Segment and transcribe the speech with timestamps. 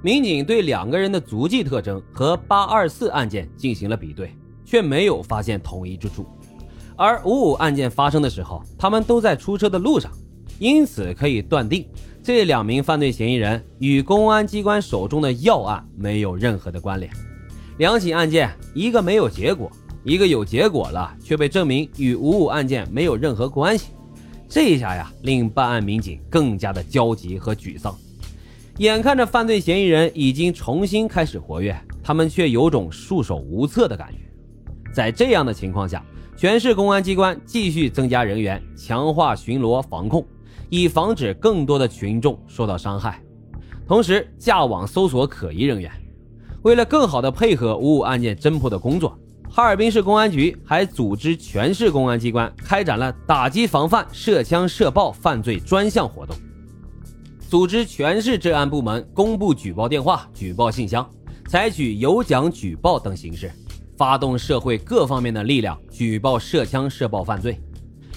[0.00, 4.32] 民警对两个人的足迹特征和八二四案件进行了比对，
[4.64, 6.24] 却没有发现同一之处。
[6.96, 10.12] 而五五案件发生的时候，他们都在出车的路上，
[10.60, 11.84] 因此可以断定
[12.22, 17.10] 这两名犯罪嫌疑人与公安机关手中的要案没有任何的关联。
[17.78, 19.70] 两起案件，一个没有结果，
[20.04, 23.88] 一个有结果了，却被证明与五五案件没有任何关系。
[24.48, 27.96] 这一下呀，令办案民警更加的焦急和沮丧。
[28.78, 34.18] 眼看着犯罪嫌疑人已经重新开始活跃，他们却有种束手无策的感觉。
[34.94, 36.00] 在这样的情况下，
[36.36, 40.24] 全市公安机关继续增加人员，强化巡逻防控，
[40.68, 43.20] 以防止更多的群众受到伤害。
[43.84, 45.90] 同时，架网搜索可疑人员。
[46.62, 49.18] 为了更好地配合五五案件侦破的工作，
[49.50, 56.36] 哈尔滨市公安局还组织全市公安机关开展了打击防范涉枪涉爆犯罪专项活动，
[57.48, 61.08] 组织全市治安部门公布举报电话、举报信箱，
[61.48, 63.50] 采取有奖举报等形式，
[63.96, 67.58] 发动社会各方面的力量举报涉枪涉爆犯罪，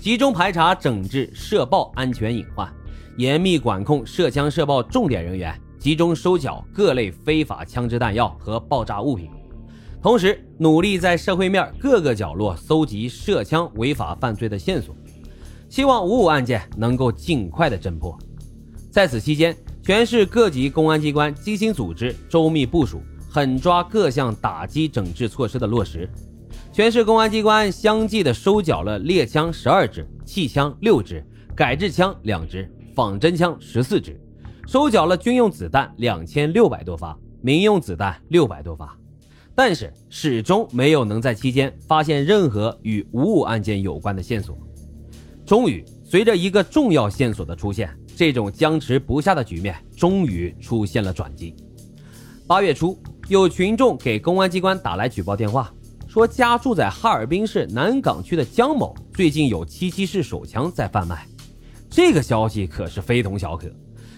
[0.00, 2.72] 集中排查整治涉爆安全隐患，
[3.18, 5.54] 严密管控涉枪涉爆重点人员。
[5.78, 9.30] 集中收缴各类非法枪支弹药和爆炸物品，
[10.02, 14.96] 同时努力在社会面各个角落搜集涉枪违法犯罪的线索，
[15.68, 18.18] 希望五五案件能够尽快的侦破。
[18.98, 26.10] 在此期间，全市各级公安机关精心组织、周密部署，狠抓各项打击整治措施的落实。
[26.72, 31.24] 全市公安机关相继的收缴了猎枪十二支、气枪六支、
[31.54, 34.20] 改制枪两支、仿真枪十四支。
[34.66, 38.98] 收缴了军用子弹两千六百多发，民用子弹六百多发，
[39.54, 44.58] 但是始终没有能在期间发现任何与五五案件有关的线索。
[45.46, 47.88] 终于，随着一个重要线索的出现，
[48.18, 51.54] 这种僵持不下的局面终于出现了转机。
[52.48, 55.72] 八月初，有群众给公安机关打来举报电话，
[56.08, 61.28] 说家住在哈尔滨市南岗区的江某最近有七七式手枪在贩卖。
[61.88, 63.70] 这个消息可是非同小可。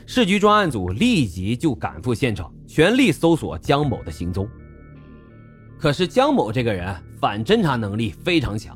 [0.07, 4.49] 市局专案组立即就赶赴现场，全力搜索江某的行踪。
[5.79, 8.75] 可是江某这个人反侦查能力非常强，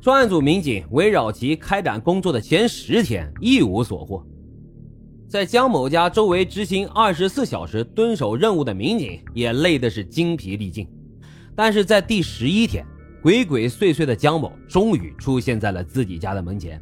[0.00, 4.26] 专案组民警围绕其开展工作的前十天一无所获。
[5.28, 10.86] 在江某家周围执行二十四小时蹲守任务的民警也累得是精疲力尽。
[11.54, 12.84] 但是在第十一天，
[13.22, 16.80] 鬼鬼祟祟的江某终于出现在了自己家的门前。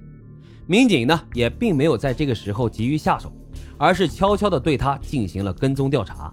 [0.66, 3.32] 民警呢也并没有在这个时候急于下手。
[3.76, 6.32] 而是悄悄地对他进行了跟踪调查，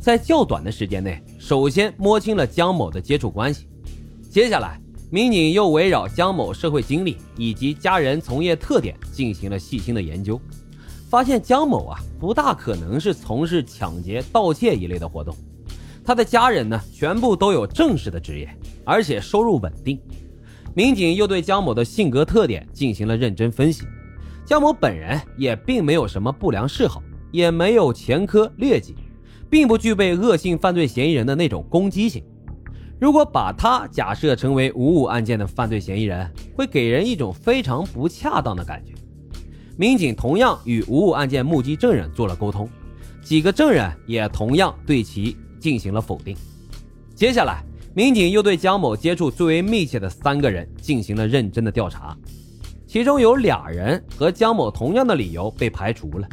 [0.00, 3.68] 在较短的时间内，首先摸清了江某的接触关系。
[4.28, 10.40] 接下来，民警又围绕江某社会经历以及家人从业特点进行了细心的研究，
[11.08, 15.34] 发现江某啊不大可能是从事抢劫、盗窃一类的活动。
[16.04, 18.48] 他的家人呢，全部都有正式的职业，
[18.84, 20.00] 而且收入稳定。
[20.74, 23.84] 民警又对江某的性格特点进行了认真分析。
[24.44, 27.02] 江某本人也并没有什么不良嗜好，
[27.32, 28.94] 也没有前科劣迹，
[29.48, 32.22] 并不具备恶性犯罪嫌疑人的那种攻击性。
[33.00, 38.92] 如果把他假设成为五五案件的犯罪嫌疑人，会给人一种非常不恰当的感觉。
[39.76, 42.68] 民警同样与五五案件目击证人做了沟通，
[43.22, 46.34] 几个证人也同样对其进行了否定。
[47.14, 47.62] 接下来，
[47.94, 52.16] 民警又对江某接触最为密切的三个人进行了认真的调查。
[52.86, 56.26] 其中有俩人和江某同样的理由被排除了，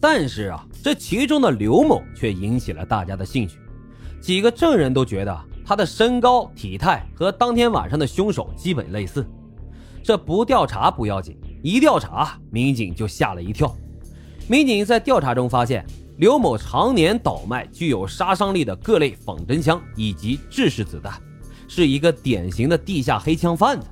[0.00, 3.58] 但是啊，这其中的刘某却引起了大家的兴趣。
[4.22, 9.26] 几个证人都觉得他的身高、体态和当天晚上的凶手基本类似。
[10.02, 13.72] 这不调查不要紧，一调查，民警就吓了一跳。
[14.48, 15.86] 民警在调查中发现，
[16.18, 21.14] 刘某常年倒卖具有杀伤力的各类仿真枪以及制式子弹，
[21.68, 23.86] 是一个典型的地下黑枪贩子。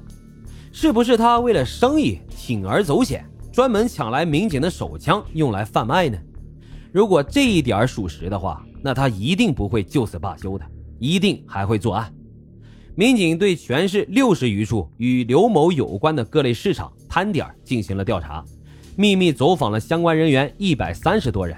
[0.72, 6.18] 是不是他为了生意铤而走险，专门抢来民警的手枪用来贩卖呢？
[6.92, 10.64] 如果这一点属实的话，那他一定不会就此罢休的，
[10.98, 12.12] 一定还会作案。
[13.00, 18.44] 民警对全市六十余处与刘某有关的各类市场摊点进行了调查，
[18.94, 21.56] 秘密走访了相关人员一百三十多人，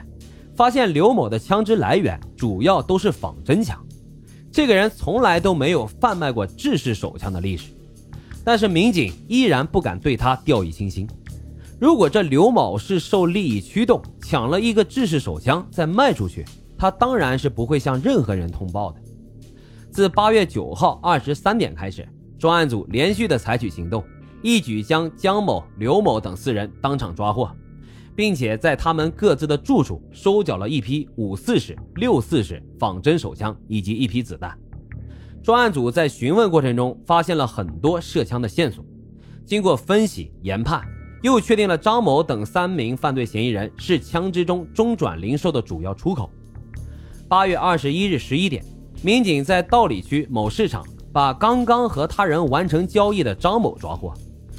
[0.55, 3.77] 发现刘某的枪支来源主要都是仿真枪，
[4.53, 7.73] 这个人从来都没有贩卖过制式手枪的历史。
[8.45, 11.09] 但是民警依然不敢对他掉以轻心。
[11.81, 16.45] 如果这刘某是受利益驱动，抢了一个制式手枪再卖出去，
[16.79, 19.01] 他当然是不会向任何人通报的。
[19.93, 22.09] 自八月九号二十三点开始，
[22.39, 24.03] 专案组连续的采取行动，
[24.41, 27.51] 一举将江某、刘某等四人当场抓获。
[28.15, 34.57] 并且在他们各自的住处收缴了一批五四式、六四式仿真手枪以及一批子弹。
[35.43, 38.85] 专案组在询问过程中发现了很多涉枪的线索，
[39.45, 40.83] 经过分析研判，
[41.23, 46.31] 又确定了张某等三名犯罪嫌疑人是枪支中中转零售的主要出口。
[47.29, 48.63] 八月二十一日十一点，
[49.05, 54.15] 民警在道里区某市场把刚刚和他人完成交易的张某抓获，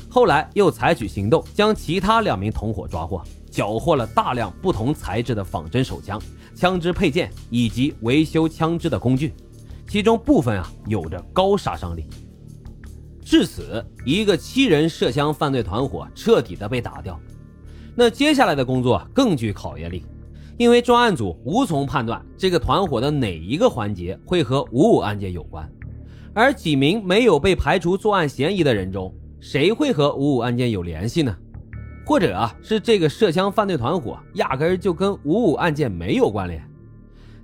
[0.10, 3.24] 后来又采取行动将其他两名同伙抓获。
[3.50, 6.20] 缴获了大量不同材质的仿真手枪、
[6.56, 9.32] 枪支配件以及维修枪支的工具，
[9.88, 12.04] 其中部分啊有着高杀伤力。
[13.24, 17.18] 至此，一个七人涉枪犯罪团伙彻底的被打掉。
[17.96, 20.04] 那接下来的工作更具考验力，
[20.58, 25.68] 因为专案组无从判断这个团伙的哪一个环节会和五五案件有关，
[26.34, 31.36] 而几名没有被排除作案嫌疑的人中，谁会和五五案件有联系呢？
[32.06, 36.62] 或者啊，是这个涉枪犯罪团伙压根儿就跟五五案件没有关联。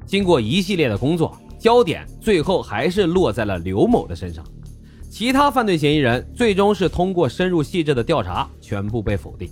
[0.06, 4.44] 经过一系列的工作，焦点最后还是落在了刘某的身上。
[5.10, 9.50] 其他犯罪嫌疑人最终是通过深入细致的调查，全部被否定。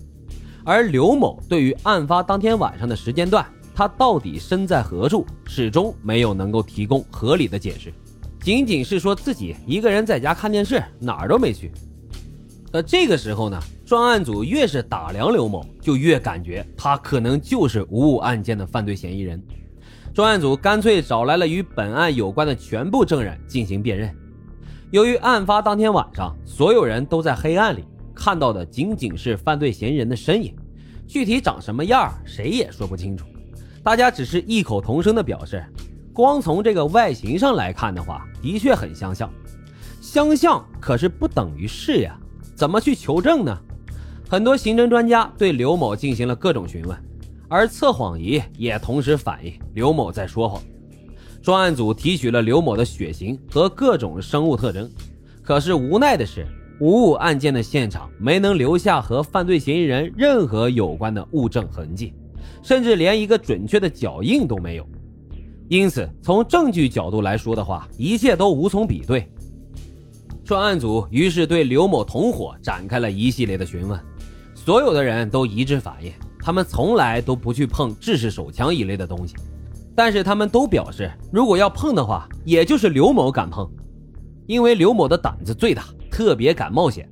[0.68, 7.94] 而刘某对于案发当天晚上的时间段，他到底身在何处，始终没有能够提供合理的解释，
[8.42, 11.72] 仅仅是说自己一个人在家看电视，哪儿都没去。
[12.70, 13.58] 那这个时候呢？
[13.86, 19.42] 专案组越是打量刘某，就越感觉他可能就是五五案件的犯罪嫌疑人。
[20.14, 24.14] 专案组干脆找来了与本案有关的全部证人进行辨认。
[24.92, 27.86] 由于案发当天晚上所有人都在黑暗里，
[28.18, 30.56] 看到的仅仅是犯罪嫌疑人的身影，
[31.08, 33.28] 具体长什么样谁也说不清楚。
[33.84, 35.64] 大家只是异口同声的表示，
[36.12, 39.32] 光从这个外形上来看的话，的确很相像。
[40.02, 42.20] 相像可是不等于是呀，
[42.56, 43.56] 怎么去求证呢？
[44.28, 46.98] 很多刑侦专家对刘某进行了各种询问，
[47.48, 50.62] 而测谎仪也同时反映刘某在说谎。
[51.42, 54.90] 专案组提取了刘某的血型和各种生物特征，
[55.42, 56.46] 可是无奈的是，
[56.80, 62.14] 五五案件的现场没能留下和犯罪嫌疑人任何有关的物证痕迹，
[62.62, 64.88] 甚至连一个准确的脚印都没有。
[65.68, 69.28] 因此，从证据角度来说的话，一切都无从比对。
[70.46, 74.00] 专案组于是对刘某同伙展开了一系列的询问。
[74.54, 79.36] 所有的人都一致反映，他们从来都不去碰制式手枪一类的东西，
[79.96, 83.70] 但是他们都表示，如果要碰的话，也就是刘某敢碰，
[84.46, 85.84] 因为刘某的胆子最大，
[86.18, 87.08] 特别敢冒险，